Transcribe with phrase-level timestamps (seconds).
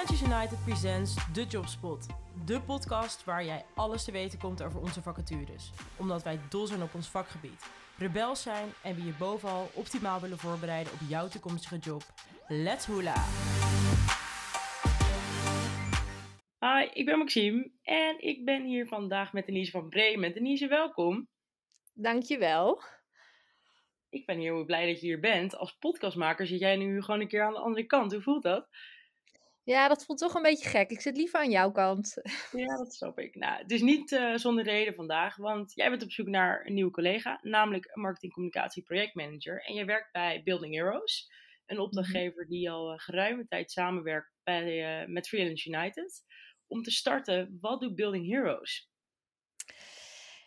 [0.00, 2.06] Freelancers United presents The Jobspot.
[2.46, 5.70] De podcast waar jij alles te weten komt over onze vacatures.
[5.96, 10.38] Omdat wij dol zijn op ons vakgebied, rebels zijn en we je bovenal optimaal willen
[10.38, 12.02] voorbereiden op jouw toekomstige job.
[12.48, 13.14] Let's hula!
[16.58, 20.34] Hi, ik ben Maxime en ik ben hier vandaag met Denise van Bremen.
[20.34, 21.28] Denise, welkom.
[21.94, 22.82] Dankjewel.
[24.10, 25.56] Ik ben heel blij dat je hier bent.
[25.56, 28.12] Als podcastmaker zit jij nu gewoon een keer aan de andere kant.
[28.12, 28.68] Hoe voelt dat?
[29.64, 30.90] Ja, dat voelt toch een beetje gek.
[30.90, 32.14] Ik zit liever aan jouw kant.
[32.52, 33.34] Ja, dat snap ik.
[33.34, 36.74] Nou, het is niet uh, zonder reden vandaag, want jij bent op zoek naar een
[36.74, 39.64] nieuwe collega, namelijk een marketingcommunicatie projectmanager.
[39.64, 41.30] En jij werkt bij Building Heroes,
[41.66, 41.84] een mhm.
[41.84, 46.24] opdrachtgever die al uh, geruime tijd samenwerkt bij, uh, met Freelance United.
[46.66, 48.90] Om te starten, wat doet Building Heroes?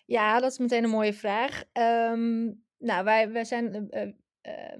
[0.05, 1.63] Ja, dat is meteen een mooie vraag.
[1.73, 4.80] Um, nou, wij, wij zijn ehm, eh,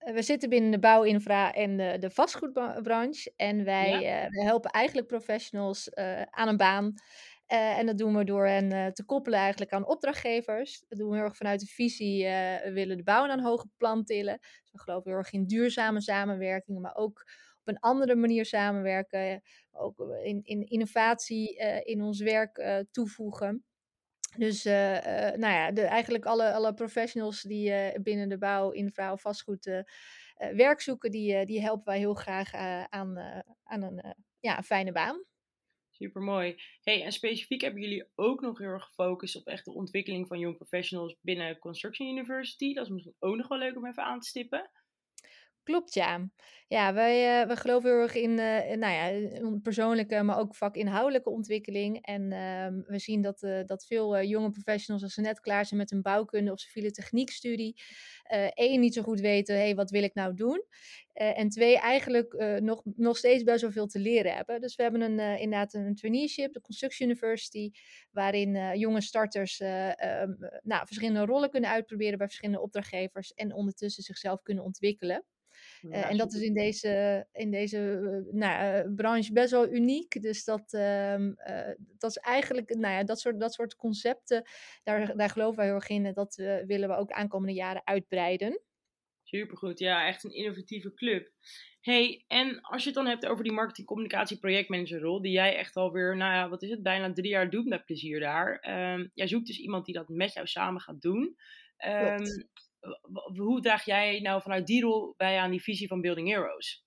[0.00, 3.32] we zitten binnen de bouwinfra en de, de vastgoedbranche.
[3.36, 4.30] En wij, ja.
[4.30, 6.94] uh, helpen eigenlijk professionals uh, aan een baan.
[7.46, 10.84] en dat doen we door hen te koppelen eigenlijk aan opdrachtgevers.
[10.88, 13.70] Dat doen we heel erg vanuit de visie, we willen de bouw aan een hoger
[13.76, 14.38] plan tillen.
[14.40, 17.24] Dus we geloven heel erg in duurzame samenwerking, maar ook
[17.60, 19.42] op een andere manier samenwerken.
[19.72, 23.64] Ook in, in innovatie in ons werk toevoegen.
[24.36, 28.70] Dus uh, uh, nou ja, de, eigenlijk alle, alle professionals die uh, binnen de bouw,
[28.70, 29.84] infra of vastgoed
[30.36, 32.54] werk zoeken, die, die helpen wij heel graag
[32.88, 33.18] aan,
[33.64, 35.24] aan een ja, fijne baan.
[35.90, 36.56] Super mooi.
[36.82, 40.38] Hey, en specifiek hebben jullie ook nog heel erg gefocust op echt de ontwikkeling van
[40.38, 42.74] young professionals binnen Construction University.
[42.74, 44.70] Dat is misschien ook nog wel leuk om even aan te stippen.
[45.62, 46.30] Klopt, ja.
[46.68, 49.28] Ja, wij, uh, geloven heel erg in, uh, nou ja,
[49.62, 51.98] persoonlijke, maar ook vakinhoudelijke ontwikkeling.
[52.06, 55.80] En uh, we zien dat, uh, dat veel jonge professionals, als ze net klaar zijn
[55.80, 57.82] met een bouwkunde of civiele techniekstudie,
[58.54, 60.64] één, niet zo goed weten, hé, hey, wat wil ik nou doen?
[61.12, 64.60] en twee, eigenlijk nog, nog steeds best wel veel te leren hebben.
[64.60, 67.70] Dus we hebben een, inderdaad een traineeship, de Construction University,
[68.10, 74.42] waarin jonge starters ehm, nou, verschillende rollen kunnen uitproberen bij verschillende opdrachtgevers en ondertussen zichzelf
[74.42, 75.24] kunnen ontwikkelen.
[75.82, 80.22] Uh, en dat is in deze, in deze uh, nou, uh, branche best wel uniek.
[80.22, 81.32] Dus dat, ehm,
[81.98, 84.44] dat is eigenlijk, nou ja, dat soort, dat soort concepten,
[84.82, 86.06] daar, daar geloven wij heel erg in.
[86.06, 86.34] En dat
[86.66, 88.60] willen we ook de aankomende jaren uitbreiden.
[89.22, 91.30] Supergoed, ja, echt een innovatieve club.
[91.80, 95.76] Hey, en als je het dan hebt over die marketing, communicatie, projectmanagerrol, die jij echt
[95.76, 98.68] alweer, nou ja, wat is het, bijna drie jaar doet met plezier daar.
[98.94, 101.36] Um, jij zoekt dus iemand die dat met jou samen gaat doen.
[101.86, 102.48] Um,
[103.36, 106.84] hoe draag jij nou vanuit die rol bij aan die visie van Building Heroes?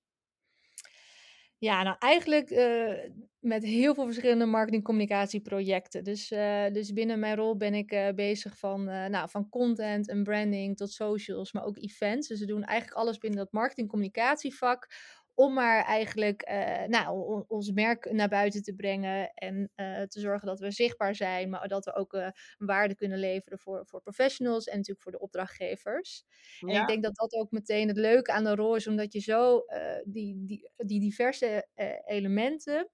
[1.58, 2.94] Ja, nou eigenlijk uh,
[3.40, 6.04] met heel veel verschillende marketing-communicatieprojecten.
[6.04, 10.24] Dus, uh, dus binnen mijn rol ben ik uh, bezig van, nou, van content en
[10.24, 12.28] branding tot socials, maar ook events.
[12.28, 14.88] Dus we doen eigenlijk alles binnen dat marketing-communicatievak
[15.36, 20.48] om maar eigenlijk uh, nou, ons merk naar buiten te brengen en uh, te zorgen
[20.48, 22.28] dat we zichtbaar zijn, maar dat we ook uh,
[22.58, 26.24] waarde kunnen leveren voor, voor professionals en natuurlijk voor de opdrachtgevers.
[26.60, 26.74] Ja.
[26.74, 29.20] En ik denk dat dat ook meteen het leuke aan de rol is, omdat je
[29.20, 29.66] zo
[30.04, 31.68] die, die, die diverse
[32.06, 32.90] elementen.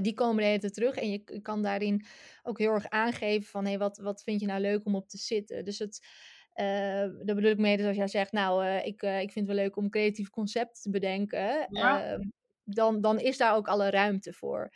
[0.00, 2.06] die komen de hele tijd terug en je kan daarin
[2.42, 5.18] ook heel erg aangeven van hey, wat, wat vind je nou leuk om op te
[5.18, 5.64] zitten.
[5.64, 6.06] Dus het,
[6.56, 9.56] daar bedoel ik mee, dus als jij zegt, nou, uh, ik, uh, ik vind het
[9.56, 12.04] wel leuk om creatief concept te bedenken, ja.
[12.04, 12.20] Ehm,
[12.64, 14.72] dan, dan is daar ook alle ruimte voor.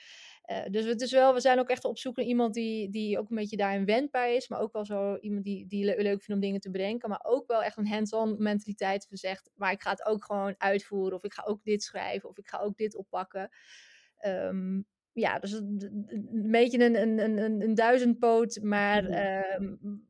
[0.70, 3.30] dus het is wel, we zijn ook echt op zoek naar iemand die, die ook
[3.30, 6.28] een beetje daarin wendbaar is, maar ook wel zo iemand die, die le leuk vindt
[6.28, 9.82] om dingen te bedenken, maar ook wel echt een hands-on mentaliteit van zegt, maar ik
[9.82, 12.76] ga het ook gewoon uitvoeren, of ik ga ook dit schrijven, of ik ga ook
[12.76, 13.50] dit oppakken.
[14.26, 19.04] Um, ja, dus een, een beetje een, een, een, een duizendpoot, maar
[19.60, 20.08] um,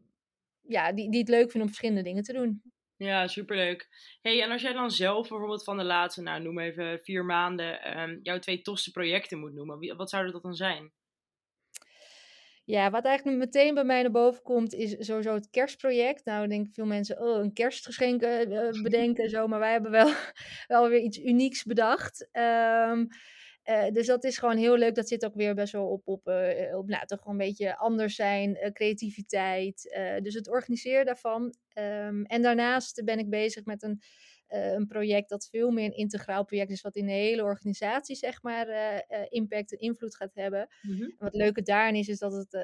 [0.71, 2.63] ja, die, die het leuk vinden om verschillende dingen te doen.
[2.97, 3.89] Ja, superleuk.
[4.21, 8.01] hey, en als jij dan zelf bijvoorbeeld van de laatste, nou noem even vier maanden,
[8.01, 10.93] um, jouw twee tofste projecten moet noemen, wat zouden dat dan zijn?
[12.65, 16.25] Ja, wat eigenlijk meteen bij mij naar boven komt, is sowieso het kerstproject.
[16.25, 19.47] Nou, denken veel mensen, oh, een kerstgeschenk uh, bedenken en zo.
[19.47, 20.13] Maar wij hebben wel,
[20.67, 22.29] wel weer iets unieks bedacht.
[22.33, 23.09] Um,
[23.71, 24.95] uh, dus dat is gewoon heel leuk.
[24.95, 27.77] Dat zit ook weer best wel op, op, uh, op nou, toch gewoon een beetje
[27.77, 29.99] anders zijn, uh, creativiteit.
[30.23, 31.43] dus het organiseren daarvan.
[31.43, 34.03] Um, en daarnaast ben ik bezig met een,
[34.49, 38.43] een project dat veel meer een integraal project is, wat in de hele organisatie, zeg
[38.43, 38.67] maar,
[39.29, 40.69] impact en invloed gaat hebben.
[40.83, 41.15] Mm -hmm.
[41.19, 42.55] wat leuke daarin is, is dat het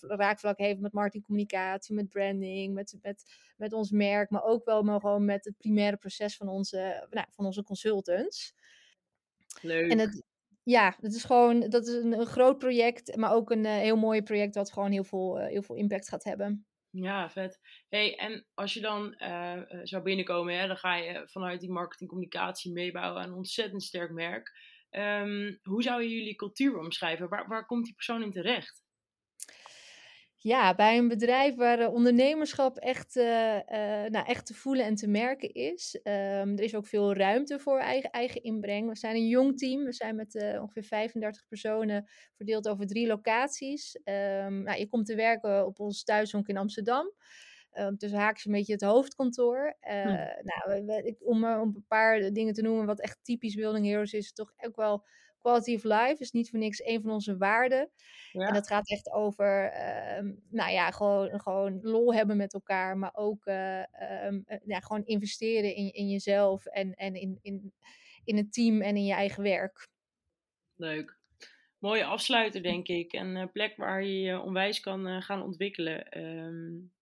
[0.00, 3.24] raakvlak heeft met marketingcommunicatie, met branding, met, met,
[3.56, 7.26] met ons merk, maar ook wel maar gewoon met het primaire proces van onze, nou,
[7.30, 8.54] van onze consultants.
[9.60, 9.90] Leuk.
[9.90, 10.22] En het,
[10.64, 13.96] ja, dat is gewoon dat is een, een groot project, maar ook een uh, heel
[13.96, 16.66] mooi project wat gewoon heel veel, uh, heel veel impact gaat hebben.
[16.90, 17.60] Ja, vet.
[17.88, 22.72] Hey, en als je dan uh, zou binnenkomen, hè, dan ga je vanuit die marketingcommunicatie
[22.72, 24.52] meebouwen aan een ontzettend sterk merk.
[24.90, 27.28] Ehm, hoe zou je jullie cultuur omschrijven?
[27.28, 28.83] Waar, waar komt die persoon in terecht?
[30.44, 33.60] Ja, bij een bedrijf waar uh, ondernemerschap echt, uh, uh,
[34.08, 35.98] nou, echt te voelen en te merken is.
[36.02, 38.88] Um, er is ook veel ruimte voor eigen, eigen inbreng.
[38.88, 39.84] We zijn een jong team.
[39.84, 43.96] We zijn met ongeveer 35 personen verdeeld over drie locaties.
[43.96, 47.12] Um, nou, je komt te werken op ons thuishonk in Amsterdam.
[47.72, 49.76] Um, dus haaks een beetje het hoofdkantoor.
[49.88, 50.10] Uh, hm.
[50.42, 54.32] nou, we, om, om een paar dingen te noemen wat echt typisch Building Heroes is,
[54.32, 55.04] toch ook wel
[55.44, 57.90] quality of life is niet voor niks een van onze waarden.
[58.32, 58.46] Ja.
[58.46, 63.14] En dat gaat echt over, uh, nou ja, gewoon, gewoon lol hebben met elkaar, maar
[63.14, 63.82] ook uh,
[64.24, 67.72] um, ja, gewoon investeren in, in jezelf en, en in, in,
[68.24, 69.86] in het team en in je eigen werk.
[70.76, 71.18] Leuk.
[71.78, 73.12] Mooie afsluiter, denk ik.
[73.12, 76.18] Een plek waar je je onwijs kan gaan ontwikkelen.
[76.24, 76.92] Um,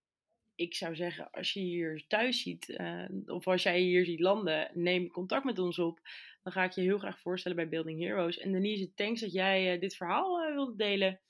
[0.55, 4.69] ik zou zeggen, als je hier thuis ziet, uh, of als jij hier ziet landen,
[4.73, 5.99] neem contact met ons op.
[6.43, 8.37] Dan ga ik je heel graag voorstellen bij Building Heroes.
[8.37, 11.21] En Denise, thanks dat jij uh, dit verhaal uh, wilde delen.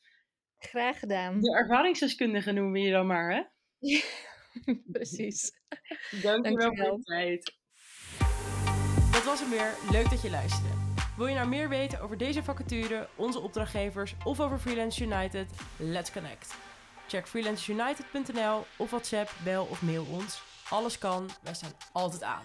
[0.57, 1.41] Graag gedaan.
[1.41, 3.43] De ervaringsdeskundige noemen we je dan maar, hè?
[4.97, 5.51] precies.
[6.21, 7.61] Dank je wel voor je tijd.
[9.11, 9.73] Dat was hem weer.
[9.91, 10.83] Leuk dat je luisterde.
[11.17, 15.47] Wil je nou meer weten over deze vacature, onze opdrachtgevers of over Freelance United?
[15.77, 16.55] Let's connect.
[17.07, 20.41] Check freelanceunited.nl of WhatsApp, bel of mail ons.
[20.69, 22.43] Alles kan, wij staan altijd aan.